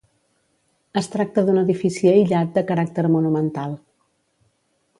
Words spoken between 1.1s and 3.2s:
tracta d'un edifici aïllat de caràcter